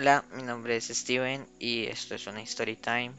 Hola, 0.00 0.24
mi 0.32 0.44
nombre 0.44 0.76
es 0.76 0.86
Steven 0.86 1.44
y 1.58 1.86
esto 1.86 2.14
es 2.14 2.24
una 2.28 2.40
story 2.42 2.76
time. 2.76 3.10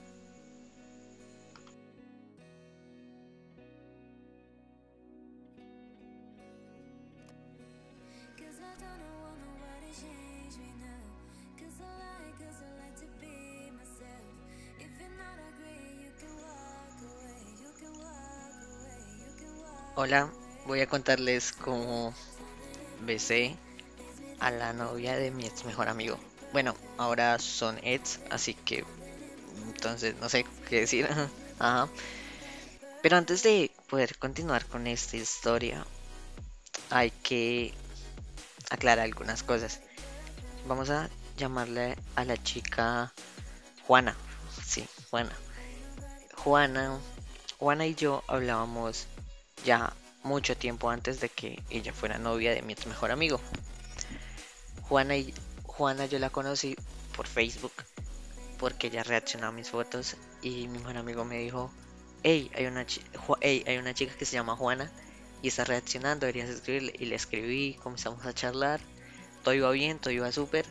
Hola, 19.95 20.31
voy 20.65 20.79
a 20.79 20.87
contarles 20.87 21.51
cómo 21.51 22.13
besé 23.01 23.57
a 24.39 24.49
la 24.49 24.71
novia 24.71 25.17
de 25.17 25.31
mi 25.31 25.45
ex 25.45 25.65
mejor 25.65 25.89
amigo. 25.89 26.17
Bueno, 26.51 26.75
ahora 26.97 27.37
son 27.39 27.79
ex, 27.83 28.19
así 28.29 28.53
que 28.53 28.83
entonces 29.67 30.15
no 30.19 30.29
sé 30.29 30.45
qué 30.67 30.81
decir. 30.81 31.07
Ajá. 31.59 31.89
Pero 33.01 33.17
antes 33.17 33.43
de 33.43 33.71
poder 33.87 34.17
continuar 34.17 34.65
con 34.65 34.87
esta 34.87 35.15
historia, 35.15 35.85
hay 36.89 37.11
que 37.11 37.73
aclarar 38.69 39.05
algunas 39.05 39.43
cosas. 39.43 39.79
Vamos 40.67 40.89
a 40.89 41.09
llamarle 41.37 41.97
a 42.15 42.25
la 42.25 42.41
chica 42.41 43.13
Juana. 43.87 44.15
Sí, 44.65 44.85
Juana. 45.09 45.31
Juana, 46.35 46.99
Juana 47.57 47.85
y 47.87 47.95
yo 47.95 48.23
hablábamos 48.27 49.07
ya 49.65 49.93
mucho 50.23 50.55
tiempo 50.57 50.89
antes 50.89 51.19
de 51.19 51.29
que 51.29 51.61
ella 51.69 51.93
fuera 51.93 52.17
novia 52.17 52.53
de 52.53 52.61
mi 52.61 52.75
mejor 52.85 53.11
amigo. 53.11 53.39
Juana 54.83 55.17
y 55.17 55.33
Juana 55.79 56.07
yo 56.07 56.19
la 56.19 56.29
conocí 56.29 56.75
por 57.15 57.25
Facebook 57.25 57.71
porque 58.57 58.87
ella 58.87 59.01
reaccionó 59.01 59.47
a 59.47 59.53
mis 59.53 59.69
fotos 59.69 60.17
y 60.41 60.67
mi 60.67 60.79
mejor 60.79 60.97
amigo 60.97 61.23
me 61.23 61.37
dijo, 61.37 61.71
hey, 62.21 62.51
hay 62.53 62.65
una, 62.65 62.85
hey, 63.39 63.63
hay 63.65 63.77
una 63.77 63.93
chica 63.93 64.13
que 64.13 64.25
se 64.25 64.33
llama 64.33 64.57
Juana 64.57 64.91
y 65.41 65.47
está 65.47 65.63
reaccionando, 65.63 66.25
deberías 66.25 66.49
escribirle. 66.49 66.93
Y 66.99 67.05
le 67.05 67.15
escribí, 67.15 67.75
comenzamos 67.81 68.25
a 68.25 68.33
charlar, 68.33 68.81
todo 69.41 69.55
iba 69.55 69.71
bien, 69.71 69.99
todo 69.99 70.11
iba 70.11 70.29
súper. 70.33 70.65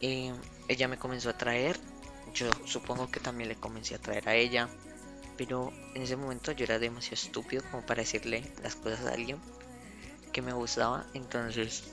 ella 0.00 0.88
me 0.88 0.96
comenzó 0.96 1.28
a 1.28 1.36
traer, 1.36 1.78
yo 2.32 2.48
supongo 2.64 3.10
que 3.10 3.20
también 3.20 3.50
le 3.50 3.56
comencé 3.56 3.94
a 3.94 3.98
traer 3.98 4.26
a 4.26 4.36
ella, 4.36 4.70
pero 5.36 5.70
en 5.94 6.00
ese 6.00 6.16
momento 6.16 6.50
yo 6.52 6.64
era 6.64 6.78
demasiado 6.78 7.16
estúpido 7.16 7.62
como 7.70 7.84
para 7.84 8.00
decirle 8.00 8.50
las 8.62 8.74
cosas 8.74 9.04
a 9.04 9.12
alguien 9.12 9.38
que 10.32 10.40
me 10.40 10.54
gustaba, 10.54 11.04
entonces 11.12 11.92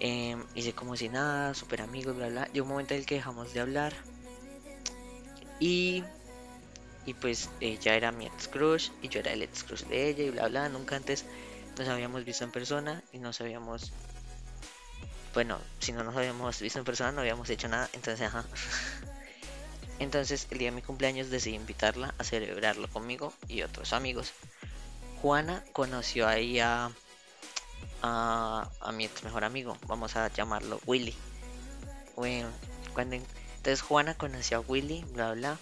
eh, 0.00 0.36
hice 0.54 0.72
como 0.72 0.96
si 0.96 1.08
nada, 1.08 1.54
súper 1.54 1.82
amigos, 1.82 2.16
bla 2.16 2.28
bla. 2.28 2.48
Llegó 2.52 2.64
un 2.64 2.72
momento 2.72 2.94
en 2.94 3.00
el 3.00 3.06
que 3.06 3.16
dejamos 3.16 3.52
de 3.54 3.60
hablar 3.60 3.94
y 5.60 6.04
y 7.06 7.14
pues 7.14 7.50
ella 7.60 7.94
era 7.94 8.12
mi 8.12 8.26
ex 8.26 8.48
crush 8.48 8.90
y 9.02 9.08
yo 9.08 9.20
era 9.20 9.32
el 9.32 9.42
ex 9.42 9.62
crush 9.64 9.84
de 9.84 10.08
ella 10.08 10.24
y 10.24 10.30
bla 10.30 10.48
bla. 10.48 10.68
Nunca 10.68 10.96
antes 10.96 11.24
nos 11.78 11.88
habíamos 11.88 12.24
visto 12.24 12.44
en 12.44 12.50
persona 12.50 13.02
y 13.12 13.18
no 13.18 13.32
sabíamos. 13.32 13.92
Bueno, 15.34 15.58
si 15.80 15.92
no 15.92 16.04
nos 16.04 16.16
habíamos 16.16 16.60
visto 16.60 16.78
en 16.78 16.84
persona 16.84 17.12
no 17.12 17.20
habíamos 17.20 17.50
hecho 17.50 17.68
nada, 17.68 17.88
entonces 17.92 18.26
ajá. 18.26 18.44
Entonces 20.00 20.48
el 20.50 20.58
día 20.58 20.70
de 20.70 20.76
mi 20.76 20.82
cumpleaños 20.82 21.30
decidí 21.30 21.54
invitarla 21.54 22.14
a 22.18 22.24
celebrarlo 22.24 22.88
conmigo 22.88 23.32
y 23.46 23.62
otros 23.62 23.92
amigos. 23.92 24.32
Juana 25.22 25.62
conoció 25.72 26.26
ahí 26.26 26.58
a, 26.58 26.90
a, 28.02 28.70
a 28.80 28.92
mi 28.92 29.04
ex 29.04 29.24
mejor 29.24 29.44
amigo, 29.44 29.76
vamos 29.86 30.16
a 30.16 30.28
llamarlo 30.28 30.80
Willy. 30.86 31.14
Bueno, 32.16 32.48
cuando 32.92 33.16
entonces 33.16 33.82
Juana 33.82 34.14
conoció 34.14 34.58
a 34.58 34.60
Willy, 34.60 35.04
bla 35.12 35.32
bla 35.32 35.58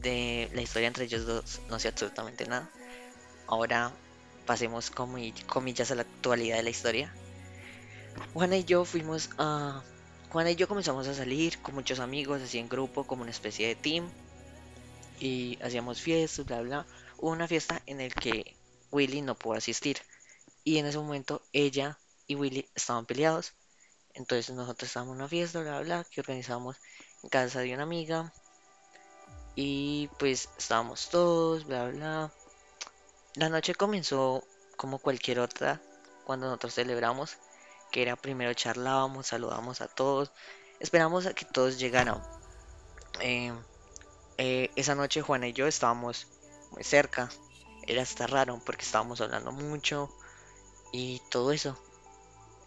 de 0.00 0.50
la 0.52 0.62
historia 0.62 0.88
entre 0.88 1.04
ellos 1.04 1.26
dos 1.26 1.60
no 1.68 1.78
sé 1.78 1.88
absolutamente 1.88 2.46
nada. 2.46 2.70
Ahora 3.46 3.92
pasemos 4.46 4.90
comillas 4.90 5.90
a 5.90 5.94
la 5.94 6.02
actualidad 6.02 6.56
de 6.56 6.62
la 6.62 6.70
historia. 6.70 7.12
Juana 8.32 8.56
y 8.56 8.64
yo 8.64 8.84
fuimos 8.84 9.30
a... 9.38 9.82
Juana 10.30 10.50
y 10.50 10.56
yo 10.56 10.68
comenzamos 10.68 11.06
a 11.08 11.14
salir 11.14 11.58
con 11.60 11.74
muchos 11.74 12.00
amigos, 12.00 12.42
así 12.42 12.58
en 12.58 12.68
grupo, 12.68 13.04
como 13.04 13.22
una 13.22 13.30
especie 13.30 13.68
de 13.68 13.74
team. 13.74 14.08
Y 15.20 15.58
hacíamos 15.62 16.00
fiestas, 16.00 16.46
bla, 16.46 16.60
bla. 16.62 16.86
Hubo 17.18 17.30
una 17.30 17.48
fiesta 17.48 17.82
en 17.86 18.00
el 18.00 18.14
que 18.14 18.56
Willy 18.90 19.22
no 19.22 19.34
pudo 19.34 19.54
asistir. 19.54 19.98
Y 20.66 20.78
en 20.78 20.86
ese 20.86 20.98
momento 20.98 21.42
ella 21.52 21.96
y 22.26 22.34
Willy 22.34 22.68
estaban 22.74 23.06
peleados. 23.06 23.54
Entonces 24.14 24.52
nosotros 24.52 24.88
estábamos 24.88 25.12
en 25.12 25.20
una 25.20 25.28
fiesta, 25.28 25.60
bla, 25.60 25.78
bla, 25.78 26.04
que 26.10 26.20
organizamos 26.20 26.76
en 27.22 27.28
casa 27.28 27.60
de 27.60 27.72
una 27.72 27.84
amiga. 27.84 28.32
Y 29.54 30.08
pues 30.18 30.48
estábamos 30.58 31.08
todos, 31.08 31.66
bla, 31.66 31.86
bla. 31.90 32.32
La 33.36 33.48
noche 33.48 33.76
comenzó 33.76 34.42
como 34.76 34.98
cualquier 34.98 35.38
otra 35.38 35.80
cuando 36.24 36.46
nosotros 36.46 36.74
celebramos, 36.74 37.36
que 37.92 38.02
era 38.02 38.16
primero 38.16 38.52
charlábamos, 38.52 39.28
saludábamos 39.28 39.80
a 39.82 39.86
todos, 39.86 40.32
esperamos 40.80 41.26
a 41.26 41.32
que 41.32 41.44
todos 41.44 41.78
llegaran. 41.78 42.20
Eh, 43.20 43.54
eh, 44.36 44.72
esa 44.74 44.96
noche 44.96 45.22
Juana 45.22 45.46
y 45.46 45.52
yo 45.52 45.68
estábamos 45.68 46.26
muy 46.72 46.82
cerca, 46.82 47.30
era 47.86 48.02
hasta 48.02 48.26
raro 48.26 48.60
porque 48.66 48.82
estábamos 48.82 49.20
hablando 49.20 49.52
mucho 49.52 50.10
y 50.96 51.20
todo 51.30 51.52
eso. 51.52 51.76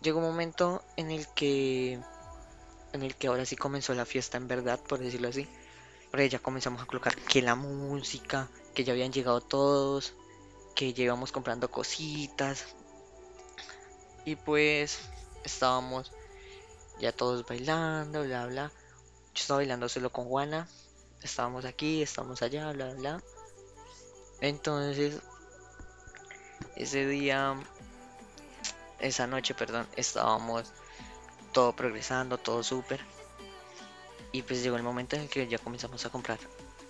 Llegó 0.02 0.20
un 0.20 0.26
momento 0.26 0.84
en 0.98 1.10
el 1.10 1.28
que 1.34 2.00
en 2.94 3.04
el 3.04 3.16
que 3.16 3.28
ahora 3.28 3.46
sí 3.46 3.56
comenzó 3.56 3.94
la 3.94 4.06
fiesta 4.06 4.38
en 4.38 4.48
verdad, 4.48 4.80
por 4.80 5.00
decirlo 5.00 5.30
así. 5.30 5.48
Pero 6.12 6.26
ya 6.26 6.40
comenzamos 6.40 6.82
a 6.82 6.86
colocar 6.86 7.16
que 7.16 7.42
la 7.42 7.56
música, 7.56 8.48
que 8.74 8.84
ya 8.84 8.94
habían 8.94 9.12
llegado 9.12 9.42
todos, 9.42 10.14
que 10.76 10.94
ya 10.94 11.04
íbamos 11.04 11.32
comprando 11.32 11.72
cositas. 11.72 12.68
Y 14.26 14.36
pues 14.36 15.00
estábamos 15.44 16.12
ya 17.00 17.12
todos 17.12 17.46
bailando, 17.48 18.24
bla, 18.24 18.46
bla. 18.46 18.72
Yo 19.34 19.42
estaba 19.42 19.58
bailando 19.58 19.90
solo 19.90 20.12
con 20.12 20.26
Juana. 20.26 20.68
Estábamos 21.22 21.66
aquí, 21.66 22.02
estábamos 22.04 22.42
allá, 22.44 22.72
bla, 22.74 22.94
bla. 22.94 23.24
Entonces, 24.42 25.20
ese 26.76 27.06
día, 27.08 27.60
esa 29.00 29.28
noche, 29.28 29.54
perdón, 29.54 29.88
estábamos 29.96 30.72
todo 31.52 31.76
progresando, 31.76 32.38
todo 32.38 32.64
súper. 32.64 33.02
Y 34.32 34.44
pues 34.44 34.62
llegó 34.62 34.76
el 34.76 34.84
momento 34.84 35.16
en 35.16 35.24
el 35.24 35.30
que 35.30 35.48
ya 35.48 35.58
comenzamos 35.58 36.06
a 36.06 36.10
comprar 36.10 36.40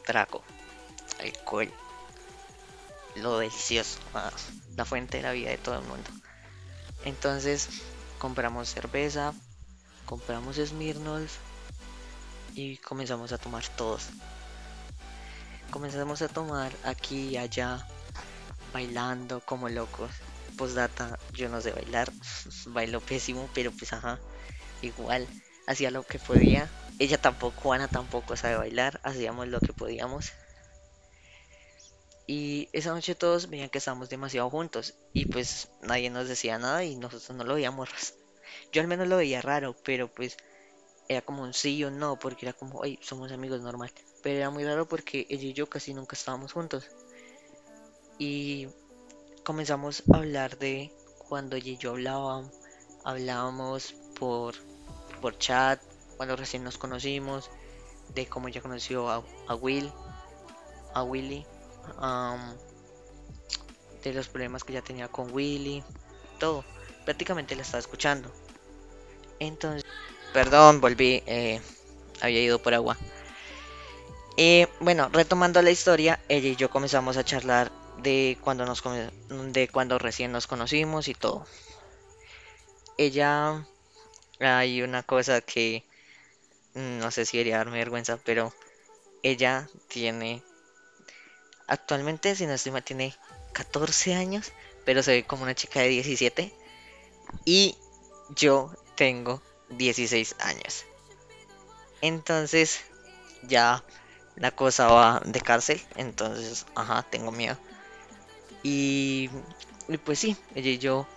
trago, 0.05 0.43
alcohol, 1.19 1.71
lo 3.15 3.37
delicioso, 3.39 3.99
ah, 4.13 4.31
la 4.75 4.85
fuente 4.85 5.17
de 5.17 5.23
la 5.23 5.31
vida 5.31 5.49
de 5.49 5.57
todo 5.57 5.75
el 5.75 5.85
mundo. 5.85 6.09
Entonces 7.05 7.69
compramos 8.17 8.69
cerveza, 8.69 9.33
compramos 10.05 10.57
Smirnoff 10.57 11.37
y 12.55 12.77
comenzamos 12.77 13.31
a 13.31 13.37
tomar 13.37 13.65
todos. 13.69 14.07
Comenzamos 15.71 16.23
a 16.23 16.27
tomar 16.27 16.71
aquí 16.83 17.29
y 17.29 17.37
allá, 17.37 17.85
bailando 18.73 19.39
como 19.41 19.69
locos. 19.69 20.09
Postdata, 20.57 21.18
yo 21.39 21.49
no 21.49 21.61
sé 21.61 21.71
bailar, 21.71 22.11
bailo 22.67 23.01
pésimo, 23.01 23.49
pero 23.55 23.71
pues 23.71 23.93
ajá, 23.93 24.19
igual 24.81 25.27
hacía 25.67 25.91
lo 25.91 26.03
que 26.03 26.19
podía 26.19 26.69
ella 26.99 27.17
tampoco, 27.17 27.61
Juana 27.61 27.87
tampoco 27.87 28.35
sabe 28.35 28.57
bailar, 28.57 28.99
hacíamos 29.03 29.47
lo 29.47 29.61
que 29.61 29.71
podíamos. 29.71 30.33
Y 32.27 32.67
esa 32.73 32.91
noche 32.91 33.15
todos 33.15 33.49
veían 33.49 33.69
que 33.69 33.77
estábamos 33.77 34.09
demasiado 34.09 34.49
juntos 34.49 34.95
y 35.13 35.25
pues 35.25 35.69
nadie 35.81 36.09
nos 36.09 36.27
decía 36.27 36.59
nada 36.59 36.83
y 36.83 36.97
nosotros 36.97 37.35
no 37.37 37.45
lo 37.45 37.55
veíamos. 37.55 37.89
Yo 38.73 38.81
al 38.81 38.87
menos 38.87 39.07
lo 39.07 39.15
veía 39.15 39.41
raro, 39.41 39.75
pero 39.85 40.13
pues 40.13 40.35
era 41.07 41.21
como 41.21 41.41
un 41.41 41.53
sí 41.53 41.81
o 41.85 41.89
no, 41.89 42.19
porque 42.19 42.45
era 42.45 42.53
como, 42.53 42.83
ay, 42.83 42.99
somos 43.01 43.31
amigos 43.31 43.61
normal. 43.61 43.91
Pero 44.21 44.35
era 44.35 44.49
muy 44.49 44.65
raro 44.65 44.85
porque 44.85 45.25
ella 45.29 45.47
y 45.47 45.53
yo 45.53 45.69
casi 45.69 45.93
nunca 45.93 46.17
estábamos 46.17 46.51
juntos. 46.51 46.89
Y 48.19 48.67
comenzamos 49.45 50.03
a 50.11 50.17
hablar 50.17 50.57
de 50.59 50.91
cuando 51.29 51.55
ella 51.55 51.69
y 51.69 51.77
yo 51.77 51.91
hablábamos, 51.91 52.51
hablábamos 53.05 53.95
por, 54.19 54.55
por 55.21 55.37
chat, 55.37 55.79
cuando 56.17 56.35
recién 56.35 56.63
nos 56.63 56.77
conocimos, 56.77 57.51
de 58.13 58.25
cómo 58.27 58.47
ella 58.47 58.61
conoció 58.61 59.09
a, 59.09 59.55
Will, 59.55 59.91
a 60.95 61.03
Willy, 61.03 61.45
de 64.03 64.13
los 64.13 64.27
problemas 64.27 64.63
que 64.63 64.73
ella 64.73 64.81
tenía 64.81 65.07
con 65.07 65.31
Willy, 65.31 65.83
todo. 66.39 66.65
Prácticamente 67.05 67.55
la 67.55 67.61
estaba 67.61 67.79
escuchando. 67.79 68.31
Entonces, 69.39 69.85
perdón, 70.33 70.81
volví, 70.81 71.23
eh, 71.27 71.61
había 72.21 72.41
ido 72.41 72.59
por 72.59 72.73
agua. 72.73 72.97
Y 74.35 74.67
bueno, 74.79 75.09
retomando 75.11 75.61
la 75.61 75.69
historia, 75.69 76.19
ella 76.27 76.49
y 76.49 76.55
yo 76.55 76.69
comenzamos 76.69 77.17
a 77.17 77.23
charlar 77.23 77.71
de 78.01 78.37
cuando 78.41 78.65
nos 78.65 78.83
de 78.83 79.67
cuando 79.67 79.99
recién 79.99 80.31
nos 80.31 80.47
conocimos 80.47 81.07
y 81.07 81.13
todo. 81.13 81.45
Ella 82.97 83.65
hay 84.39 84.81
una 84.81 85.03
cosa 85.03 85.41
que 85.41 85.83
mm, 86.73 86.99
no 86.99 87.11
sé 87.11 87.25
si 87.25 87.37
debería 87.37 87.57
darme 87.57 87.77
vergüenza, 87.77 88.17
pero 88.17 88.53
ella 89.23 89.69
tiene, 89.87 90.43
actualmente, 91.67 92.35
si 92.35 92.45
no 92.45 92.53
estoy 92.53 92.71
mal, 92.71 92.83
tiene 92.83 93.15
14 93.53 94.15
años, 94.15 94.51
pero 94.85 95.03
se 95.03 95.11
ve 95.11 95.25
como 95.25 95.43
una 95.43 95.55
chica 95.55 95.81
de 95.81 95.89
17. 95.89 96.53
Y 97.45 97.77
yo 98.35 98.71
tengo 98.95 99.41
16 99.69 100.35
años. 100.39 100.85
Entonces, 102.01 102.81
ya 103.43 103.83
la 104.35 104.51
cosa 104.51 104.87
va 104.87 105.21
de 105.25 105.41
cárcel. 105.41 105.81
Entonces, 105.95 106.65
ajá, 106.75 107.03
tengo 107.03 107.31
miedo. 107.31 107.57
Y, 108.63 109.29
pues 110.03 110.19
sí, 110.19 110.35
ella 110.55 110.69
y 110.69 110.77
yo 110.77 111.07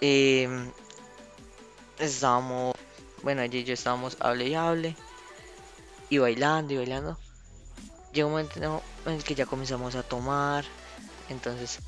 em, 0.00 0.70
estábamos, 1.98 2.76
bueno, 3.22 3.42
ella 3.42 3.58
y 3.58 3.64
yo 3.64 3.74
estábamos 3.74 4.16
hable 4.20 4.48
y 4.48 4.54
hable. 4.54 4.96
Y 6.10 6.18
bailando 6.18 6.72
y 6.72 6.76
bailando. 6.76 7.18
Llegó 8.12 8.28
un 8.28 8.34
momento 8.34 8.82
en 9.06 9.12
el 9.12 9.24
que 9.24 9.34
ya 9.34 9.46
comenzamos 9.46 9.94
a 9.94 10.02
tomar. 10.02 10.64
Entonces, 11.28 11.80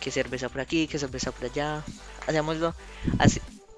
que 0.00 0.10
cerveza 0.10 0.48
por 0.48 0.60
aquí, 0.60 0.88
que 0.88 0.98
cerveza 0.98 1.30
por 1.32 1.44
allá. 1.44 1.84
Hacíamos 2.26 2.56
lo, 2.56 2.74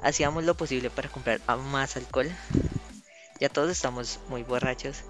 hacíamos 0.02 0.44
lo 0.44 0.56
posible 0.56 0.90
para 0.90 1.10
comprar 1.10 1.40
más 1.58 1.96
alcohol. 1.96 2.30
Ya 3.38 3.48
todos 3.48 3.70
estamos 3.70 4.20
muy 4.28 4.42
borrachos. 4.42 5.02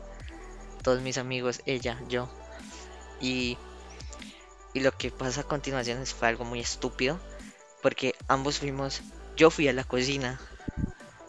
Todos 0.83 1.03
mis 1.03 1.19
amigos, 1.19 1.61
ella, 1.67 2.01
yo. 2.09 2.29
Y, 3.21 3.59
y 4.73 4.81
lo 4.81 4.97
que 4.97 5.11
pasa 5.11 5.43
a 5.43 5.45
continuación 5.45 6.05
fue 6.07 6.29
algo 6.29 6.45
muy 6.45 6.61
estúpido. 6.61 7.19
Porque 7.83 8.15
ambos 8.29 8.59
fuimos. 8.59 9.03
Yo 9.37 9.51
fui 9.51 9.69
a 9.69 9.73
la 9.73 9.85
cocina. 9.85 10.41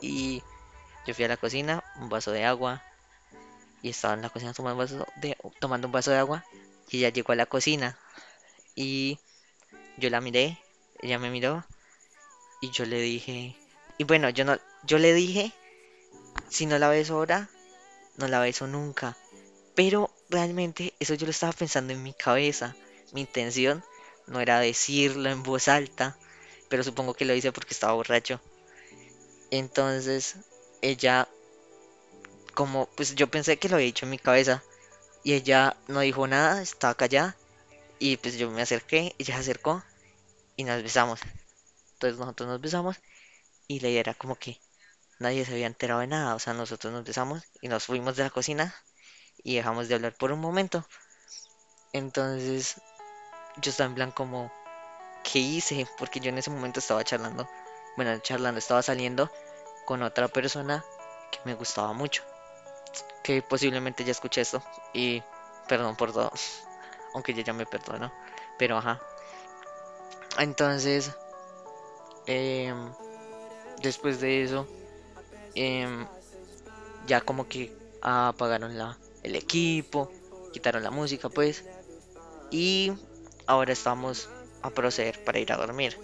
Y 0.01 0.43
yo 1.07 1.13
fui 1.13 1.25
a 1.25 1.27
la 1.27 1.37
cocina, 1.37 1.83
un 1.99 2.09
vaso 2.09 2.31
de 2.31 2.45
agua. 2.45 2.83
Y 3.81 3.89
estaba 3.89 4.13
en 4.13 4.21
la 4.21 4.29
cocina 4.29 4.53
tomando 4.53 4.75
un 4.75 4.79
vaso 4.79 5.07
de, 5.17 5.37
tomando 5.59 5.87
un 5.87 5.91
vaso 5.91 6.11
de 6.11 6.17
agua. 6.17 6.45
Y 6.89 6.97
ella 6.97 7.09
llegó 7.09 7.33
a 7.33 7.35
la 7.35 7.45
cocina. 7.45 7.97
Y 8.75 9.19
yo 9.97 10.09
la 10.09 10.21
miré. 10.21 10.59
Ella 10.99 11.17
me 11.17 11.31
miró. 11.31 11.65
Y 12.61 12.69
yo 12.71 12.85
le 12.85 12.99
dije. 12.99 13.55
Y 13.97 14.03
bueno, 14.03 14.29
yo 14.29 14.45
no. 14.45 14.57
Yo 14.83 14.99
le 14.99 15.13
dije. 15.13 15.51
Si 16.49 16.65
no 16.65 16.77
la 16.79 16.89
beso 16.89 17.15
ahora, 17.15 17.49
no 18.17 18.27
la 18.27 18.39
beso 18.39 18.67
nunca. 18.67 19.17
Pero 19.73 20.11
realmente 20.29 20.93
eso 20.99 21.13
yo 21.15 21.25
lo 21.25 21.31
estaba 21.31 21.53
pensando 21.53 21.93
en 21.93 22.03
mi 22.03 22.13
cabeza. 22.13 22.75
Mi 23.11 23.21
intención 23.21 23.83
no 24.27 24.39
era 24.39 24.59
decirlo 24.59 25.29
en 25.29 25.43
voz 25.43 25.67
alta, 25.67 26.17
pero 26.69 26.83
supongo 26.83 27.13
que 27.13 27.25
lo 27.25 27.33
hice 27.35 27.51
porque 27.51 27.73
estaba 27.73 27.93
borracho. 27.93 28.39
Entonces, 29.49 30.37
ella, 30.81 31.27
como, 32.53 32.87
pues 32.95 33.15
yo 33.15 33.29
pensé 33.29 33.57
que 33.57 33.67
lo 33.67 33.75
había 33.75 33.87
dicho 33.87 34.05
en 34.05 34.11
mi 34.11 34.17
cabeza, 34.17 34.63
y 35.23 35.33
ella 35.33 35.77
no 35.87 35.99
dijo 35.99 36.25
nada, 36.27 36.61
estaba 36.61 36.95
callada, 36.95 37.35
y 37.99 38.17
pues 38.17 38.37
yo 38.37 38.49
me 38.49 38.61
acerqué, 38.61 39.13
ella 39.17 39.35
se 39.35 39.41
acercó, 39.41 39.83
y 40.55 40.63
nos 40.63 40.81
besamos. 40.81 41.19
Entonces 41.93 42.17
nosotros 42.17 42.47
nos 42.47 42.61
besamos, 42.61 42.97
y 43.67 43.79
la 43.81 43.89
idea 43.89 43.99
era 44.01 44.13
como 44.13 44.35
que 44.35 44.59
nadie 45.19 45.45
se 45.45 45.53
había 45.53 45.67
enterado 45.67 45.99
de 45.99 46.07
nada, 46.07 46.35
o 46.35 46.39
sea, 46.39 46.53
nosotros 46.53 46.91
nos 46.91 47.03
besamos 47.03 47.43
y 47.61 47.67
nos 47.67 47.85
fuimos 47.85 48.17
de 48.17 48.23
la 48.23 48.29
cocina 48.29 48.75
y 49.43 49.55
dejamos 49.55 49.87
de 49.87 49.95
hablar 49.95 50.13
por 50.13 50.31
un 50.31 50.39
momento. 50.39 50.85
Entonces, 51.93 52.81
yo 53.57 53.71
estaba 53.71 53.89
en 53.89 53.95
plan 53.95 54.11
como, 54.11 54.51
¿qué 55.23 55.39
hice? 55.39 55.87
Porque 55.97 56.19
yo 56.19 56.29
en 56.29 56.37
ese 56.37 56.49
momento 56.49 56.79
estaba 56.79 57.03
charlando, 57.03 57.49
bueno, 57.95 58.17
charlando, 58.19 58.59
estaba 58.59 58.81
saliendo 58.81 59.31
con 59.85 60.03
otra 60.03 60.27
persona 60.27 60.85
que 61.31 61.39
me 61.45 61.55
gustaba 61.55 61.93
mucho, 61.93 62.23
que 63.23 63.41
posiblemente 63.41 64.03
ya 64.03 64.11
escuché 64.11 64.41
esto 64.41 64.63
y 64.93 65.23
perdón 65.67 65.95
por 65.95 66.11
todo, 66.11 66.31
aunque 67.13 67.31
ella 67.31 67.43
ya 67.43 67.53
me 67.53 67.65
perdonó, 67.65 68.11
pero 68.57 68.77
ajá. 68.77 69.01
Entonces, 70.39 71.11
em, 72.25 72.93
después 73.81 74.21
de 74.21 74.43
eso, 74.43 74.67
em, 75.55 76.07
ya 77.05 77.21
como 77.21 77.47
que 77.47 77.71
apagaron 78.01 78.77
la, 78.77 78.97
el 79.23 79.35
equipo, 79.35 80.11
quitaron 80.53 80.83
la 80.83 80.91
música 80.91 81.29
pues, 81.29 81.65
y 82.49 82.93
ahora 83.51 83.73
estamos 83.73 84.29
a 84.61 84.69
proceder 84.69 85.21
para 85.25 85.39
ir 85.39 85.51
a 85.51 85.57
dormir. 85.57 85.97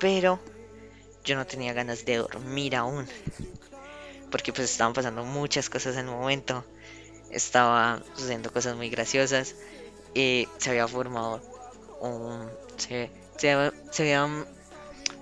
Pero 0.00 0.40
yo 1.22 1.36
no 1.36 1.46
tenía 1.46 1.74
ganas 1.74 2.06
de 2.06 2.16
dormir 2.16 2.76
aún, 2.76 3.06
porque 4.30 4.52
pues 4.54 4.70
estaban 4.70 4.94
pasando 4.94 5.22
muchas 5.22 5.68
cosas 5.68 5.94
en 5.96 6.06
el 6.06 6.12
momento, 6.12 6.64
estaban 7.30 8.02
sucediendo 8.14 8.50
cosas 8.50 8.74
muy 8.74 8.88
graciosas, 8.88 9.54
y 10.14 10.48
se 10.56 10.70
había 10.70 10.88
formado 10.88 11.42
un... 12.00 12.50
Se, 12.78 13.10
se, 13.36 13.72
se 13.90 14.02
habían 14.02 14.46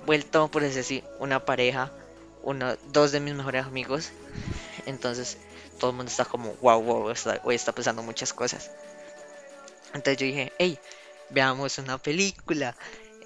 vuelto, 0.06 0.48
por 0.52 0.62
decir 0.62 0.80
así, 0.80 1.04
una 1.18 1.44
pareja, 1.44 1.92
uno, 2.44 2.76
dos 2.92 3.10
de 3.10 3.18
mis 3.18 3.34
mejores 3.34 3.66
amigos, 3.66 4.12
entonces 4.86 5.36
todo 5.78 5.90
el 5.90 5.96
mundo 5.96 6.10
está 6.10 6.24
como, 6.24 6.54
wow, 6.62 6.80
wow, 6.80 7.12
hoy 7.42 7.54
está 7.56 7.72
pasando 7.72 8.04
muchas 8.04 8.32
cosas. 8.32 8.70
Entonces 9.94 10.16
yo 10.18 10.26
dije, 10.26 10.52
hey, 10.58 10.78
veamos 11.30 11.78
una 11.78 11.98
película. 11.98 12.76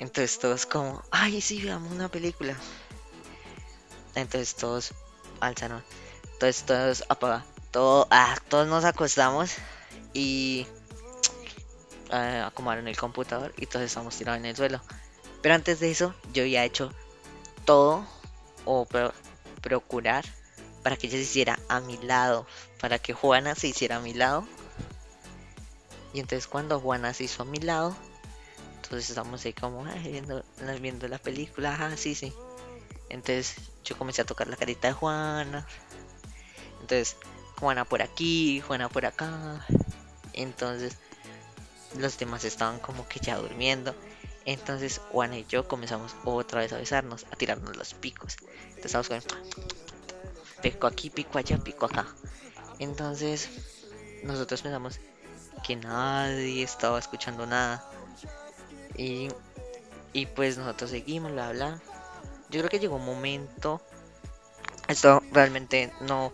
Entonces 0.01 0.39
todos 0.39 0.67
como, 0.67 1.03
ay, 1.11 1.41
sí, 1.41 1.63
veamos 1.63 1.93
una 1.93 2.09
película. 2.09 2.57
Entonces 4.15 4.55
todos 4.55 4.93
alzaron. 5.41 5.83
Entonces 6.33 6.65
todos 6.65 7.05
apaga. 7.09 7.45
Todo, 7.71 8.07
ah, 8.11 8.37
todos 8.49 8.69
nos 8.69 8.85
acostamos 8.85 9.53
y 10.13 10.67
eh, 12.13 12.43
acomodaron 12.45 12.87
el 12.87 12.97
computador 12.97 13.53
y 13.57 13.67
todos 13.67 13.85
estamos 13.85 14.17
tirados 14.17 14.39
en 14.39 14.47
el 14.47 14.57
suelo. 14.57 14.81
Pero 15.43 15.55
antes 15.57 15.81
de 15.81 15.91
eso, 15.91 16.15
yo 16.33 16.43
había 16.45 16.65
hecho 16.65 16.93
todo 17.65 18.07
o 18.65 18.87
pro- 18.87 19.13
procurar 19.61 20.25
para 20.83 20.97
que 20.97 21.07
ella 21.09 21.17
se 21.17 21.23
hiciera 21.25 21.59
a 21.69 21.81
mi 21.81 21.97
lado, 21.99 22.47
para 22.81 22.99
que 22.99 23.13
Juana 23.13 23.55
se 23.55 23.69
hiciera 23.69 23.97
a 23.97 24.01
mi 24.01 24.15
lado. 24.15 24.47
Y 26.15 26.21
entonces 26.21 26.47
cuando 26.47 26.81
Juana 26.81 27.13
se 27.13 27.25
hizo 27.25 27.43
a 27.43 27.45
mi 27.45 27.59
lado, 27.59 27.95
entonces 28.77 29.11
estamos 29.11 29.45
ahí 29.45 29.53
como 29.53 29.85
"Ay, 29.85 30.13
viendo, 30.13 30.45
viendo 30.81 31.09
la 31.09 31.19
película, 31.19 31.75
ajá, 31.75 31.97
sí, 31.97 32.15
sí. 32.15 32.33
Entonces 33.09 33.57
yo 33.85 33.99
comencé 33.99 34.23
a 34.23 34.25
tocar 34.25 34.47
la 34.47 34.57
carita 34.57 34.89
de 34.89 34.95
Juana. 34.95 35.67
Entonces, 36.81 37.17
Juana 37.59 37.85
por 37.85 38.01
aquí, 38.01 38.61
Juana 38.61 38.89
por 38.89 39.07
acá. 39.07 39.67
Entonces, 40.35 40.97
los 41.99 42.17
demás 42.19 42.45
estaban 42.45 42.79
como 42.79 43.09
que 43.09 43.19
ya 43.19 43.37
durmiendo. 43.37 43.95
Entonces, 44.45 45.01
Juana 45.11 45.39
y 45.39 45.47
yo 45.47 45.67
comenzamos 45.67 46.15
otra 46.25 46.61
vez 46.61 46.73
a 46.73 46.77
besarnos, 46.77 47.27
a 47.33 47.37
tirarnos 47.37 47.77
los 47.77 47.95
picos. 47.95 48.37
Entonces, 48.77 48.95
estábamos 48.95 49.09
con 49.09 49.23
pico 50.63 50.87
aquí, 50.87 51.11
pico 51.11 51.39
allá, 51.39 51.59
pico 51.59 51.87
acá. 51.87 52.07
Entonces, 52.79 53.49
nosotros 54.23 54.63
pensamos 54.63 55.01
que 55.65 55.77
nadie 55.77 56.63
estaba 56.63 56.99
escuchando 56.99 57.47
nada. 57.47 57.85
Y, 58.97 59.29
y 60.13 60.27
pues 60.27 60.57
nosotros 60.59 60.91
seguimos, 60.91 61.33
bla, 61.33 61.51
bla. 61.51 61.81
Yo 62.51 62.61
creo 62.61 62.71
que 62.71 62.79
llegó 62.79 62.97
un 62.97 63.05
momento. 63.05 63.81
Esto 64.87 65.23
realmente 65.33 65.93
no 66.01 66.33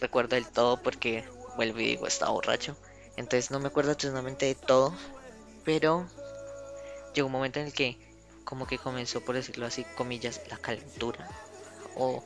recuerdo 0.00 0.36
del 0.36 0.46
todo 0.46 0.80
porque 0.82 1.24
vuelvo 1.56 1.80
y 1.80 1.86
digo, 1.86 2.06
estaba 2.06 2.30
borracho. 2.30 2.76
Entonces 3.16 3.50
no 3.50 3.60
me 3.60 3.68
acuerdo 3.68 3.90
absolutamente 3.90 4.46
de 4.46 4.54
todo. 4.54 4.94
Pero 5.64 6.06
llegó 7.12 7.26
un 7.26 7.32
momento 7.32 7.60
en 7.60 7.66
el 7.66 7.72
que 7.72 7.98
como 8.44 8.66
que 8.66 8.78
comenzó, 8.78 9.20
por 9.20 9.34
decirlo 9.34 9.66
así, 9.66 9.84
comillas, 9.96 10.40
la 10.48 10.56
calentura. 10.56 11.28
O 11.96 12.24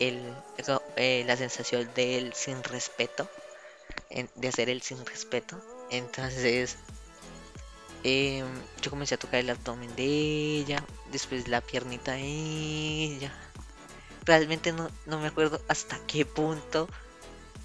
el, 0.00 0.34
eh, 0.96 1.22
la 1.26 1.36
sensación 1.36 1.88
del 1.94 2.34
sin 2.34 2.62
respeto. 2.64 3.28
De 4.34 4.48
hacer 4.48 4.68
el 4.68 4.82
sin 4.82 5.04
respeto. 5.06 5.60
Entonces 5.90 6.76
em, 8.04 8.46
yo 8.80 8.90
comencé 8.90 9.14
a 9.14 9.18
tocar 9.18 9.40
el 9.40 9.50
abdomen 9.50 9.94
de 9.96 10.04
ella. 10.04 10.84
Después 11.10 11.48
la 11.48 11.60
piernita 11.60 12.12
de 12.12 12.22
ella. 12.22 13.32
Realmente 14.24 14.72
no, 14.72 14.88
no 15.06 15.18
me 15.18 15.28
acuerdo 15.28 15.60
hasta 15.68 15.98
qué 16.06 16.24
punto 16.24 16.88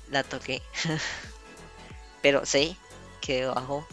la 0.10 0.24
toqué. 0.24 0.62
Pero 2.22 2.46
sé 2.46 2.75
que 3.22 3.42
debajo, 3.42 3.88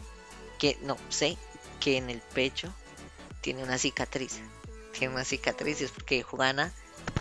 que 0.58 0.78
no, 0.82 0.96
sé 1.08 1.36
que 1.80 1.96
en 1.96 2.10
el 2.10 2.20
pecho 2.20 2.72
tiene 3.40 3.62
una 3.62 3.78
cicatriz. 3.78 4.40
Tiene 4.98 5.14
una 5.14 5.24
cicatriz 5.24 5.80
y 5.80 5.84
es 5.84 5.90
porque 5.90 6.22
Juana 6.22 6.72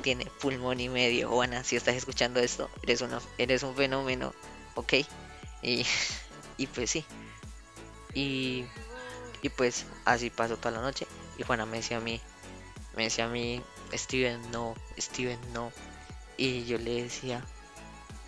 tiene 0.02 0.25
pulmón 0.42 0.80
y 0.80 0.90
medio. 0.90 1.30
Juana, 1.30 1.63
si 1.63 1.75
estás 1.75 1.96
escuchando 1.96 2.40
esto, 2.40 2.70
eres, 2.84 3.02
una, 3.02 3.22
eres 3.38 3.63
un 3.63 3.75
fenómeno, 3.75 4.34
¿ok? 4.75 4.94
Y, 5.63 5.86
y 6.58 6.67
pues 6.67 6.91
sí. 6.91 7.05
Y, 8.13 8.65
y 9.41 9.50
pues 9.50 9.86
así 10.05 10.29
pasó 10.29 10.58
toda 10.58 10.72
la 10.72 10.82
noche. 10.82 11.08
Y 11.38 11.43
Juana 11.43 11.65
me 11.65 11.77
decía 11.77 11.98
a 11.98 12.01
mí, 12.01 12.22
me 12.96 13.03
decía 13.03 13.25
a 13.25 13.29
mí, 13.29 13.62
Steven, 13.93 14.51
no, 14.51 14.75
Steven, 14.98 15.39
no. 15.53 15.72
Y 16.38 16.65
yo 16.65 16.77
le 16.77 17.03
decía, 17.03 17.43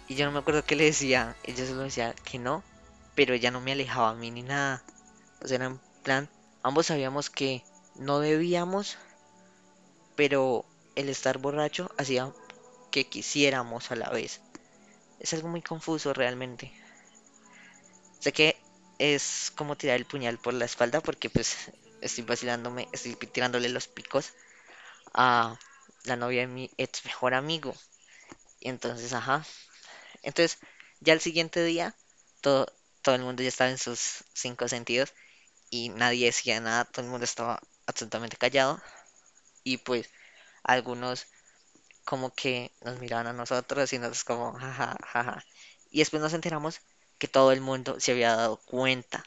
y 0.08 0.16
yo 0.16 0.26
no 0.26 0.32
me 0.32 0.40
acuerdo 0.40 0.64
qué 0.64 0.76
le 0.76 0.86
decía, 0.86 1.36
ella 1.44 1.66
solo 1.66 1.82
decía 1.82 2.14
que 2.14 2.40
no, 2.40 2.64
pero 3.16 3.34
ella 3.34 3.52
no 3.52 3.62
me 3.62 3.72
alejaba 3.72 4.10
a 4.10 4.16
mí 4.16 4.32
ni 4.32 4.44
nada. 4.44 4.84
O 5.42 5.48
sea, 5.48 5.56
era 5.56 5.66
en 5.66 5.80
plan, 6.04 6.30
ambos 6.64 6.88
sabíamos 6.88 7.30
que 7.30 7.64
no 7.96 8.20
debíamos, 8.20 8.98
pero 10.16 10.66
el 10.96 11.10
estar 11.10 11.38
borracho 11.38 11.92
hacía 11.98 12.32
que 12.92 13.08
quisiéramos 13.08 13.92
a 13.92 13.96
la 13.96 14.10
vez. 14.10 14.42
Es 15.20 15.34
algo 15.34 15.48
muy 15.48 15.62
confuso 15.62 16.14
realmente. 16.14 16.72
Sé 18.20 18.32
que 18.34 18.58
es 19.00 19.52
como 19.56 19.76
tirar 19.76 19.98
el 19.98 20.06
puñal 20.06 20.38
por 20.38 20.54
la 20.54 20.66
espalda 20.66 21.02
porque 21.02 21.30
pues 21.30 21.56
estoy 22.02 22.24
vacilándome, 22.24 22.88
estoy 22.92 23.16
tirándole 23.16 23.70
los 23.70 23.88
picos 23.88 24.34
a 25.14 25.58
la 26.06 26.16
novia 26.16 26.42
de 26.42 26.48
mi 26.48 26.72
ex 26.78 27.06
mejor 27.06 27.34
amigo. 27.34 27.76
Y 28.60 28.70
entonces, 28.70 29.14
ajá. 29.14 29.46
Entonces, 30.24 30.60
ya 31.02 31.14
el 31.14 31.22
siguiente 31.22 31.64
día, 31.64 31.96
todo, 32.42 32.68
todo 33.02 33.16
el 33.16 33.22
mundo 33.24 33.44
ya 33.44 33.50
estaba 33.50 33.72
en 33.72 33.78
sus 33.78 34.24
cinco 34.34 34.68
sentidos 34.68 35.14
y 35.70 35.90
nadie 35.90 36.28
decía 36.28 36.60
nada, 36.62 36.86
todo 36.86 37.06
el 37.06 37.12
mundo 37.12 37.26
estaba 37.26 37.62
absolutamente 37.88 38.38
callado. 38.38 38.82
Y 39.64 39.78
pues 39.78 40.10
algunos 40.64 41.28
como 42.06 42.34
que 42.34 42.72
nos 42.82 43.00
miraban 43.00 43.28
a 43.28 43.34
nosotros 43.34 43.92
y 43.94 44.00
nosotros 44.00 44.24
como, 44.24 44.54
jaja, 44.54 44.98
jaja. 45.04 45.46
Y 45.92 46.00
después 46.00 46.22
nos 46.22 46.34
enteramos 46.34 46.82
que 47.18 47.28
todo 47.28 47.52
el 47.52 47.62
mundo 47.62 48.00
se 48.00 48.12
había 48.12 48.36
dado 48.36 48.58
cuenta 48.58 49.24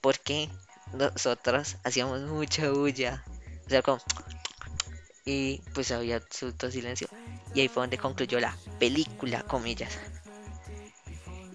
porque 0.00 0.48
nosotros 0.92 1.76
hacíamos 1.84 2.20
mucha 2.22 2.70
bulla. 2.70 3.24
O 3.66 3.68
sea, 3.68 3.82
como... 3.82 4.00
Y 5.24 5.58
pues 5.74 5.90
había 5.92 6.16
absoluto 6.16 6.70
silencio. 6.70 7.08
Y 7.54 7.60
ahí 7.60 7.68
fue 7.68 7.82
donde 7.82 7.98
concluyó 7.98 8.40
la 8.40 8.56
película, 8.78 9.42
comillas. 9.42 9.98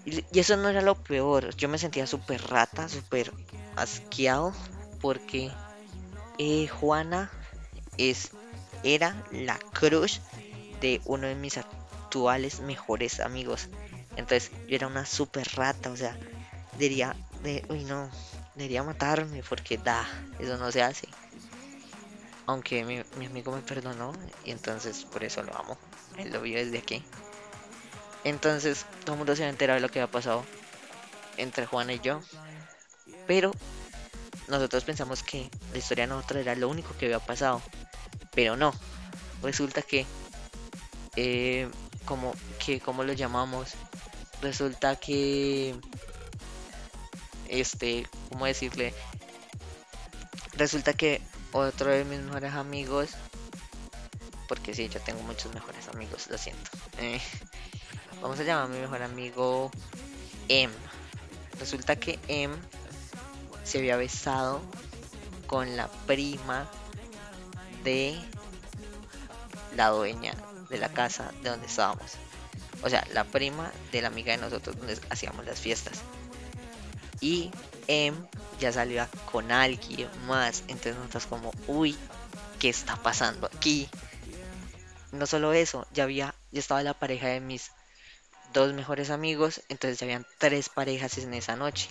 Y, 0.04 0.24
eso 0.38 0.56
no 0.56 0.68
era 0.68 0.80
lo 0.80 0.94
peor. 0.94 1.54
Yo 1.56 1.68
me 1.68 1.78
sentía 1.78 2.06
súper 2.06 2.42
rata, 2.48 2.88
súper 2.88 3.32
asqueado. 3.74 4.54
Porque 5.00 5.50
eh, 6.38 6.68
Juana 6.68 7.30
es, 7.98 8.30
era 8.82 9.26
la 9.30 9.58
crush 9.58 10.20
de 10.80 11.00
uno 11.04 11.26
de 11.26 11.34
mis 11.34 11.58
actuales 11.58 12.60
mejores 12.60 13.20
amigos. 13.20 13.68
Entonces 14.16 14.50
yo 14.68 14.76
era 14.76 14.86
una 14.86 15.06
súper 15.06 15.48
rata. 15.54 15.90
O 15.90 15.96
sea, 15.96 16.16
diría, 16.78 17.14
de, 17.42 17.64
uy 17.68 17.84
no, 17.84 18.10
debería 18.54 18.82
matarme 18.82 19.42
porque 19.48 19.78
da, 19.78 20.06
eso 20.38 20.56
no 20.56 20.72
se 20.72 20.82
hace. 20.82 21.08
Aunque 22.46 22.84
mi, 22.84 23.02
mi, 23.18 23.26
amigo 23.26 23.52
me 23.52 23.60
perdonó 23.60 24.12
y 24.44 24.50
entonces 24.50 25.04
por 25.04 25.24
eso 25.24 25.42
lo 25.42 25.56
amo. 25.56 25.78
Él 26.16 26.32
lo 26.32 26.40
vio 26.40 26.58
desde 26.58 26.78
aquí. 26.78 27.04
Entonces 28.24 28.86
todo 29.04 29.12
el 29.12 29.18
mundo 29.18 29.36
se 29.36 29.46
enterado 29.48 29.76
de 29.76 29.80
lo 29.80 29.88
que 29.88 30.00
había 30.00 30.10
pasado 30.10 30.44
entre 31.36 31.66
Juana 31.66 31.92
y 31.92 32.00
yo. 32.00 32.20
Pero 33.26 33.52
nosotros 34.48 34.84
pensamos 34.84 35.22
que 35.22 35.50
la 35.72 35.78
historia 35.78 36.06
nosotros 36.06 36.40
era 36.40 36.54
lo 36.54 36.68
único 36.68 36.96
que 36.96 37.06
había 37.06 37.18
pasado. 37.18 37.60
Pero 38.34 38.56
no. 38.56 38.72
Resulta 39.42 39.82
que, 39.82 40.06
eh, 41.16 41.68
como 42.04 42.34
que, 42.64 42.80
¿cómo 42.80 43.04
lo 43.04 43.12
llamamos? 43.12 43.74
Resulta 44.42 44.96
que 44.96 45.74
este, 47.48 48.06
¿cómo 48.30 48.46
decirle? 48.46 48.92
Resulta 50.54 50.92
que 50.92 51.20
otro 51.52 51.90
de 51.90 52.04
mis 52.04 52.20
mejores 52.20 52.54
amigos, 52.54 53.10
porque 54.48 54.74
sí, 54.74 54.88
yo 54.88 55.00
tengo 55.00 55.22
muchos 55.22 55.52
mejores 55.54 55.88
amigos, 55.88 56.28
lo 56.28 56.38
siento. 56.38 56.70
Eh, 56.98 57.20
vamos 58.20 58.38
a 58.40 58.42
llamar 58.42 58.64
a 58.64 58.68
mi 58.68 58.78
mejor 58.78 59.02
amigo 59.02 59.70
M. 60.48 60.72
Resulta 61.58 61.96
que 61.96 62.18
M 62.28 62.54
se 63.64 63.78
había 63.78 63.96
besado 63.96 64.60
con 65.46 65.76
la 65.76 65.88
prima 66.06 66.68
de 67.84 68.18
la 69.76 69.88
dueña 69.88 70.34
de 70.68 70.78
la 70.78 70.88
casa 70.88 71.32
de 71.42 71.50
donde 71.50 71.66
estábamos. 71.66 72.12
O 72.82 72.90
sea, 72.90 73.06
la 73.12 73.24
prima 73.24 73.72
de 73.92 74.02
la 74.02 74.08
amiga 74.08 74.32
de 74.32 74.38
nosotros 74.38 74.76
donde 74.76 74.98
hacíamos 75.10 75.44
las 75.44 75.60
fiestas. 75.60 76.00
Y 77.20 77.50
M 77.88 78.16
ya 78.60 78.72
salió 78.72 79.06
con 79.30 79.50
alguien 79.52 80.08
más. 80.26 80.62
Entonces 80.68 80.96
nosotros 80.96 81.26
como, 81.26 81.52
uy, 81.66 81.96
¿qué 82.58 82.68
está 82.68 82.96
pasando 82.96 83.46
aquí? 83.46 83.88
No 85.12 85.26
solo 85.26 85.52
eso, 85.52 85.86
ya 85.92 86.04
había, 86.04 86.34
ya 86.52 86.60
estaba 86.60 86.82
la 86.82 86.94
pareja 86.94 87.28
de 87.28 87.40
mis 87.40 87.70
dos 88.52 88.72
mejores 88.74 89.10
amigos. 89.10 89.62
Entonces 89.68 89.98
ya 89.98 90.06
habían 90.06 90.26
tres 90.38 90.68
parejas 90.68 91.18
en 91.18 91.34
esa 91.34 91.56
noche. 91.56 91.88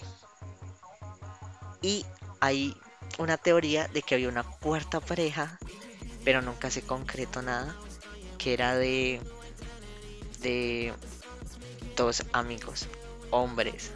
Y 1.81 2.05
hay 2.39 2.75
una 3.17 3.37
teoría 3.37 3.87
de 3.87 4.01
que 4.01 4.15
había 4.15 4.29
una 4.29 4.43
cuarta 4.43 4.99
pareja, 4.99 5.59
pero 6.23 6.41
nunca 6.41 6.69
se 6.71 6.81
concretó 6.81 7.41
nada, 7.41 7.75
que 8.37 8.53
era 8.53 8.75
de 8.75 9.21
de 10.41 10.93
dos 11.95 12.23
amigos, 12.33 12.87
hombres. 13.31 13.91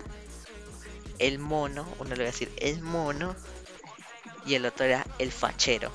El 1.17 1.39
mono, 1.39 1.87
uno 1.99 2.09
le 2.11 2.15
voy 2.15 2.23
a 2.23 2.31
decir 2.31 2.51
el 2.57 2.81
mono, 2.81 3.35
y 4.45 4.55
el 4.55 4.65
otro 4.65 4.85
era 4.85 5.05
el 5.19 5.31
fachero. 5.31 5.91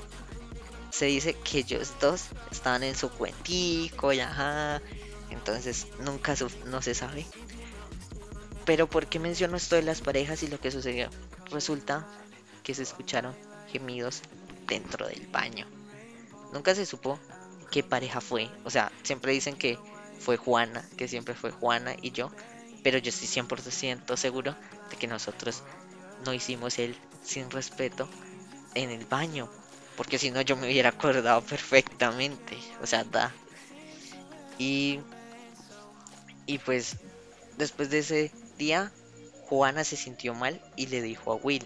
Se 0.91 1.05
dice 1.05 1.33
que 1.33 1.59
ellos 1.59 1.93
dos 1.99 2.27
estaban 2.51 2.83
en 2.83 2.95
su 2.95 3.09
cuentico 3.09 4.13
y 4.13 4.21
ajá, 4.21 4.81
entonces 5.29 5.87
nunca 5.99 6.35
no 6.65 6.81
se 6.81 6.93
sabe. 6.93 7.25
Pero 8.65 8.87
¿por 8.87 9.07
qué 9.07 9.19
menciono 9.19 9.57
esto 9.57 9.75
de 9.75 9.81
las 9.81 10.01
parejas 10.01 10.41
y 10.43 10.47
lo 10.47 10.59
que 10.59 10.71
sucedió? 10.71 11.09
Resulta 11.51 12.07
que 12.63 12.73
se 12.73 12.83
escucharon 12.83 13.35
gemidos 13.71 14.21
dentro 14.67 15.07
del 15.07 15.27
baño. 15.27 15.67
Nunca 16.53 16.73
se 16.73 16.85
supo 16.85 17.19
qué 17.71 17.83
pareja 17.83 18.21
fue. 18.21 18.49
O 18.63 18.69
sea, 18.69 18.91
siempre 19.03 19.33
dicen 19.33 19.57
que 19.57 19.77
fue 20.19 20.37
Juana, 20.37 20.87
que 20.97 21.07
siempre 21.07 21.35
fue 21.35 21.51
Juana 21.51 21.95
y 22.01 22.11
yo. 22.11 22.31
Pero 22.83 22.97
yo 22.97 23.09
estoy 23.09 23.27
100% 23.27 24.15
seguro 24.15 24.55
de 24.89 24.97
que 24.97 25.07
nosotros 25.07 25.63
no 26.25 26.33
hicimos 26.33 26.77
el 26.79 26.95
sin 27.23 27.49
respeto 27.49 28.07
en 28.75 28.91
el 28.91 29.05
baño. 29.05 29.49
Porque 29.97 30.19
si 30.19 30.31
no 30.31 30.41
yo 30.41 30.55
me 30.55 30.67
hubiera 30.67 30.89
acordado 30.89 31.41
perfectamente. 31.41 32.57
O 32.81 32.87
sea, 32.87 33.03
da. 33.03 33.33
Y, 34.57 34.99
y 36.45 36.59
pues 36.59 36.97
después 37.57 37.89
de 37.89 37.99
ese 37.99 38.31
día, 38.57 38.91
Juana 39.49 39.83
se 39.83 39.95
sintió 39.95 40.33
mal 40.33 40.61
y 40.75 40.87
le 40.87 41.01
dijo 41.01 41.31
a 41.31 41.35
Will. 41.35 41.65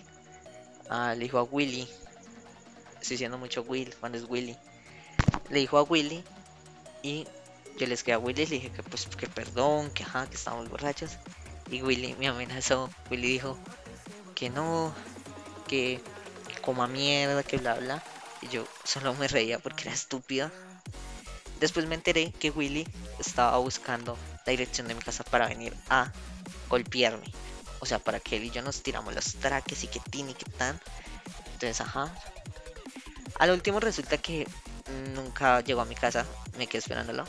Ah, 0.90 1.14
le 1.16 1.26
dijo 1.26 1.38
a 1.38 1.44
Willy. 1.44 1.88
Estoy 3.02 3.16
diciendo 3.16 3.38
mucho 3.38 3.64
Will 3.64 3.94
cuando 4.00 4.18
es 4.18 4.26
Willy. 4.28 4.58
Le 5.50 5.60
dijo 5.60 5.78
a 5.78 5.84
Willy 5.84 6.24
y 7.02 7.28
yo 7.80 7.88
les 7.88 8.04
quedé 8.04 8.16
a 8.16 8.20
Willy 8.20 8.44
y 8.44 8.46
le 8.46 8.56
dije 8.56 8.72
que 8.72 8.84
pues 8.84 9.08
que 9.08 9.28
perdón, 9.28 9.90
que 9.92 10.04
ajá, 10.04 10.28
que 10.28 10.36
estábamos 10.36 10.70
borrachos. 10.70 11.12
Y 11.72 11.82
Willy 11.82 12.14
me 12.20 12.28
amenazó. 12.28 12.90
Willy 13.10 13.30
dijo 13.30 13.58
que 14.36 14.50
no, 14.50 14.94
que, 15.68 16.02
coma 16.62 16.88
mierda, 16.88 17.42
que 17.42 17.58
bla 17.58 17.76
bla. 17.76 18.04
Y 18.42 18.50
yo 18.50 18.68
solo 18.84 19.14
me 19.14 19.30
reía 19.30 19.60
porque 19.60 19.84
era 19.84 19.94
estúpida. 19.94 20.52
Después 21.62 21.88
me 21.88 21.96
enteré 21.96 22.32
que 22.34 22.50
Willy 22.50 22.86
estaba 23.18 23.58
buscando 23.60 24.18
la 24.46 24.52
dirección 24.52 24.88
de 24.88 24.96
mi 24.96 25.02
casa 25.02 25.24
para 25.24 25.48
venir 25.48 25.74
a 25.90 26.12
golpearme. 26.70 27.32
O 27.80 27.86
sea, 27.86 28.00
para 28.00 28.20
que 28.20 28.38
él 28.38 28.44
y 28.44 28.52
yo 28.52 28.62
nos 28.62 28.84
tiramos 28.84 29.16
los 29.16 29.36
traques 29.36 29.86
y 29.86 29.88
que 29.88 30.02
tin 30.02 30.30
y 30.30 30.34
que 30.34 30.50
tan. 30.52 30.80
Entonces, 31.54 31.80
ajá. 31.80 32.14
Al 33.38 33.52
último 33.52 33.80
resulta 33.80 34.18
que 34.18 34.48
nunca 35.16 35.62
llegó 35.62 35.80
a 35.80 35.86
mi 35.86 35.96
casa. 35.96 36.26
Me 36.58 36.68
quedé 36.68 36.80
esperándolo. 36.80 37.26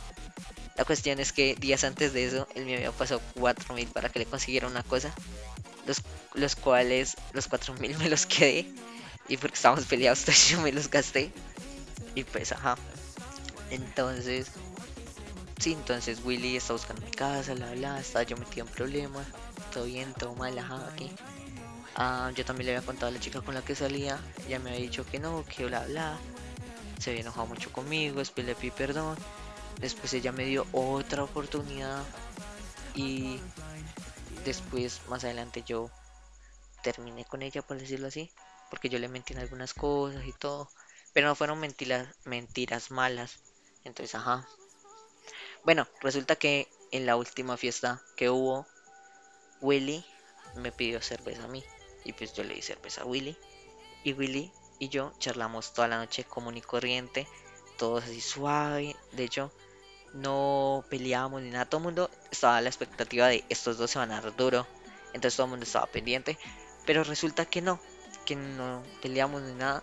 La 0.81 0.87
cuestión 0.87 1.21
es 1.21 1.35
que 1.35 1.57
días 1.57 1.85
antes 1.85 2.15
de 2.15 2.25
eso, 2.25 2.49
él 2.55 2.65
me 2.65 2.75
había 2.75 2.91
pasado 2.91 3.21
4000 3.35 3.89
para 3.89 4.09
que 4.09 4.19
le 4.19 4.25
consiguiera 4.25 4.67
una 4.67 4.83
cosa. 4.83 5.13
Los, 5.85 6.01
los 6.33 6.57
cuales, 6.57 7.19
los 7.35 7.49
4000 7.49 7.99
me 7.99 8.09
los 8.09 8.25
quedé. 8.25 8.67
Y 9.29 9.37
porque 9.37 9.57
estábamos 9.57 9.85
peleados, 9.85 10.25
yo 10.49 10.59
me 10.63 10.73
los 10.73 10.89
gasté. 10.89 11.33
Y 12.15 12.25
pues, 12.25 12.53
ajá. 12.53 12.79
Entonces, 13.71 14.53
sí, 15.59 15.75
entonces 15.75 16.23
Willy 16.25 16.57
está 16.57 16.73
buscando 16.73 17.05
mi 17.05 17.11
casa, 17.11 17.55
la 17.55 17.73
bla, 17.73 18.01
estaba 18.01 18.23
yo 18.23 18.39
metido 18.39 18.67
en 18.67 18.73
problemas. 18.73 19.27
Todo 19.75 19.85
bien, 19.85 20.15
todo 20.15 20.35
mal, 20.35 20.59
ajá, 20.59 20.89
aquí. 20.95 21.11
Ah, 21.95 22.33
yo 22.35 22.43
también 22.47 22.69
le 22.69 22.77
había 22.77 22.87
contado 22.87 23.09
a 23.09 23.11
la 23.11 23.21
chica 23.21 23.43
con 23.43 23.53
la 23.53 23.61
que 23.61 23.75
salía. 23.75 24.19
Ya 24.49 24.59
me 24.59 24.71
había 24.71 24.81
dicho 24.81 25.05
que 25.05 25.19
no, 25.19 25.45
que 25.45 25.67
bla, 25.67 25.85
bla. 25.85 26.17
Se 26.99 27.11
había 27.11 27.21
enojado 27.21 27.49
mucho 27.49 27.71
conmigo, 27.71 28.21
después 28.21 28.47
le 28.47 28.55
perdón. 28.55 29.19
Después 29.81 30.13
ella 30.13 30.33
me 30.33 30.45
dio 30.45 30.67
otra 30.73 31.25
oportunidad. 31.25 32.05
Y 32.95 33.41
después, 34.45 35.01
más 35.09 35.25
adelante, 35.25 35.63
yo 35.67 35.91
terminé 36.83 37.25
con 37.25 37.43
ella, 37.43 37.63
por 37.63 37.79
decirlo 37.79 38.09
así. 38.09 38.31
Porque 38.69 38.89
yo 38.89 38.99
le 38.99 39.09
mentí 39.09 39.33
en 39.33 39.41
algunas 39.41 39.75
cosas 39.75 40.25
y 40.27 40.33
todo. 40.33 40.71
Pero 41.13 41.29
no 41.29 41.35
fueron 41.35 41.59
mentiras, 41.59 42.09
mentiras 42.25 42.91
malas. 42.91 43.41
Entonces, 43.85 44.15
ajá. 44.15 44.47
Bueno, 45.65 45.89
resulta 46.01 46.37
que 46.37 46.69
en 46.91 47.07
la 47.07 47.17
última 47.17 47.57
fiesta 47.57 48.03
que 48.17 48.31
hubo, 48.31 48.67
Willy 49.61 50.05
me 50.57 50.73
pidió 50.73 51.01
cerveza 51.01 51.45
a 51.45 51.49
mí. 51.49 51.65
Y 52.05 52.13
pues 52.13 52.33
yo 52.35 52.45
le 52.45 52.55
di 52.55 52.63
cerveza 52.63 53.03
a 53.03 53.07
Willy. 53.07 53.37
Y 54.05 54.13
Willy 54.13 54.53
y 54.79 54.89
yo 54.89 55.13
charlamos 55.19 55.73
toda 55.73 55.89
la 55.89 55.99
noche 55.99 56.25
común 56.25 56.57
y 56.57 56.63
corriente. 56.63 57.27
Todos 57.77 58.05
así 58.05 58.21
suave. 58.21 58.97
De 59.13 59.25
hecho, 59.25 59.53
no 60.13 60.85
peleábamos 60.89 61.43
ni 61.43 61.51
nada. 61.51 61.65
Todo 61.67 61.79
el 61.79 61.85
mundo 61.85 62.11
estaba 62.31 62.57
a 62.57 62.61
la 62.61 62.69
expectativa 62.69 63.29
de 63.29 63.45
estos 63.49 63.79
dos 63.79 63.91
se 63.91 63.99
van 63.99 64.13
a 64.13 64.21
dar 64.21 64.35
duro. 64.37 64.67
Entonces 65.13 65.37
todo 65.37 65.47
el 65.47 65.51
mundo 65.51 65.65
estaba 65.65 65.87
pendiente. 65.87 66.39
Pero 66.87 67.05
resulta 67.05 67.47
que 67.47 67.61
no. 67.61 67.81
Que 68.25 68.37
no 68.37 68.83
peleamos 69.03 69.43
ni 69.43 69.53
nada. 69.55 69.83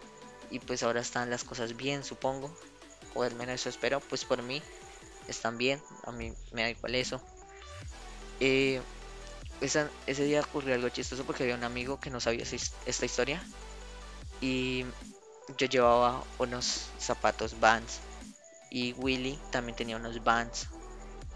Y 0.50 0.60
pues 0.60 0.84
ahora 0.84 1.02
están 1.02 1.30
las 1.30 1.44
cosas 1.44 1.76
bien, 1.76 2.04
supongo. 2.04 2.56
O 3.14 3.24
al 3.24 3.36
menos 3.36 3.56
eso 3.56 3.70
espero. 3.70 4.00
Pues 4.00 4.26
por 4.26 4.42
mí 4.42 4.62
están 5.28 5.58
bien. 5.58 5.82
A 6.06 6.12
mí 6.12 6.34
me 6.52 6.64
da 6.64 6.70
igual 6.70 6.96
eso. 6.96 7.22
Eh, 8.40 8.82
ese 9.62 10.24
día 10.24 10.42
ocurrió 10.42 10.76
algo 10.76 10.90
chistoso 10.90 11.24
porque 11.24 11.44
había 11.44 11.56
un 11.56 11.64
amigo 11.64 12.00
que 12.00 12.10
no 12.10 12.20
sabía 12.20 12.46
esta 12.86 13.06
historia. 13.06 13.42
Y 14.42 14.86
yo 15.58 15.68
llevaba 15.68 16.24
unos 16.38 16.90
zapatos 17.00 17.60
Vans. 17.60 18.00
Y 18.70 18.94
Willy 18.94 19.40
también 19.52 19.76
tenía 19.76 19.98
unos 19.98 20.24
Vans. 20.24 20.68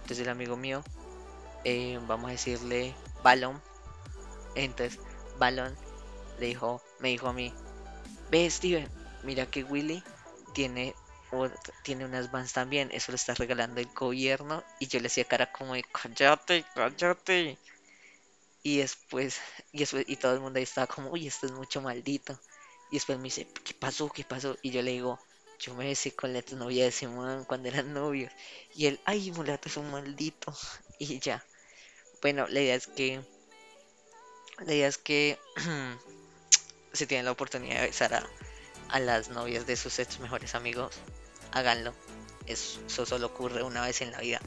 Entonces 0.01 0.19
el 0.19 0.29
amigo 0.29 0.57
mío, 0.57 0.83
eh, 1.63 1.99
vamos 2.07 2.29
a 2.29 2.31
decirle 2.31 2.95
Balón. 3.23 3.61
Entonces 4.55 4.99
Balón 5.37 5.75
le 6.39 6.47
dijo, 6.47 6.81
me 6.99 7.09
dijo 7.09 7.27
a 7.27 7.33
mí, 7.33 7.53
ve 8.29 8.49
Steven, 8.49 8.89
mira 9.23 9.45
que 9.45 9.63
Willy 9.63 10.03
tiene 10.53 10.95
tiene 11.83 12.05
unas 12.05 12.29
vans 12.29 12.51
también, 12.51 12.89
eso 12.91 13.11
lo 13.11 13.15
está 13.15 13.33
regalando 13.33 13.79
el 13.79 13.87
gobierno. 13.87 14.63
Y 14.79 14.87
yo 14.87 14.99
le 14.99 15.07
hacía 15.07 15.23
cara 15.23 15.51
como 15.51 15.73
de 15.73 15.83
cállate, 15.83 16.65
cállate. 16.75 17.57
Y 18.63 18.77
después, 18.77 19.39
y 19.71 19.79
después, 19.79 20.05
y 20.07 20.17
todo 20.17 20.33
el 20.33 20.41
mundo 20.41 20.57
ahí 20.57 20.63
estaba 20.63 20.87
como, 20.87 21.09
uy, 21.09 21.27
esto 21.27 21.45
es 21.45 21.51
mucho 21.51 21.81
maldito. 21.81 22.39
Y 22.91 22.95
después 22.97 23.17
me 23.17 23.25
dice, 23.25 23.47
¿qué 23.63 23.73
pasó? 23.73 24.09
¿Qué 24.09 24.23
pasó? 24.23 24.57
Y 24.61 24.71
yo 24.71 24.81
le 24.81 24.91
digo, 24.91 25.19
yo 25.61 25.75
me 25.75 25.85
besé 25.85 26.11
con 26.15 26.33
la 26.33 26.43
novia 26.53 26.85
de 26.85 26.91
Simón 26.91 27.45
cuando 27.45 27.69
eran 27.69 27.93
novios. 27.93 28.31
Y 28.75 28.87
él, 28.87 28.99
ay, 29.05 29.31
mulato 29.31 29.69
es 29.69 29.77
un 29.77 29.91
maldito. 29.91 30.53
Y 30.99 31.19
ya. 31.19 31.43
Bueno, 32.21 32.47
la 32.47 32.61
idea 32.61 32.75
es 32.75 32.87
que. 32.87 33.21
La 34.65 34.73
idea 34.73 34.87
es 34.87 34.97
que. 34.97 35.39
si 36.93 37.07
tienen 37.07 37.25
la 37.25 37.31
oportunidad 37.31 37.81
de 37.81 37.87
besar 37.87 38.13
a, 38.13 38.27
a 38.89 38.99
las 38.99 39.29
novias 39.29 39.65
de 39.65 39.77
sus 39.77 39.97
ex 39.99 40.19
mejores 40.19 40.55
amigos, 40.55 40.95
háganlo. 41.51 41.93
Eso 42.45 43.05
solo 43.05 43.27
ocurre 43.27 43.63
una 43.63 43.85
vez 43.85 44.01
en 44.01 44.11
la 44.11 44.19
vida. 44.19 44.41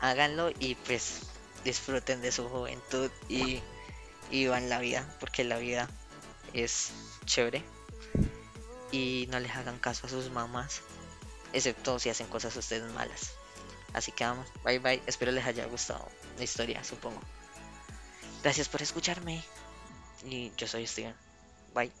Háganlo 0.00 0.50
y 0.58 0.74
pues 0.74 1.20
disfruten 1.64 2.20
de 2.20 2.32
su 2.32 2.48
juventud 2.48 3.10
y, 3.28 3.62
y 4.30 4.42
vivan 4.42 4.68
la 4.68 4.80
vida, 4.80 5.08
porque 5.20 5.44
la 5.44 5.58
vida 5.58 5.88
es 6.52 6.90
chévere. 7.24 7.62
Y 8.92 9.26
no 9.30 9.40
les 9.40 9.50
hagan 9.56 9.78
caso 9.78 10.06
a 10.06 10.10
sus 10.10 10.30
mamás, 10.30 10.82
excepto 11.52 11.98
si 11.98 12.10
hacen 12.10 12.28
cosas 12.28 12.54
ustedes 12.56 12.92
malas. 12.92 13.32
Así 13.92 14.12
que 14.12 14.24
vamos, 14.24 14.46
bye 14.64 14.78
bye. 14.78 15.02
Espero 15.06 15.32
les 15.32 15.44
haya 15.44 15.66
gustado 15.66 16.06
la 16.38 16.44
historia, 16.44 16.84
supongo. 16.84 17.20
Gracias 18.42 18.68
por 18.68 18.82
escucharme. 18.82 19.42
Y 20.24 20.52
yo 20.56 20.66
soy 20.66 20.86
Steven. 20.86 21.14
Bye. 21.74 21.92